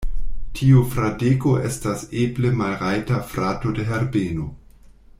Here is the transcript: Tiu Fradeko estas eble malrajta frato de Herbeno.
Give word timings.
Tiu 0.59 0.79
Fradeko 0.93 1.53
estas 1.69 2.07
eble 2.23 2.53
malrajta 2.63 3.21
frato 3.35 3.75
de 3.81 3.87
Herbeno. 3.93 4.51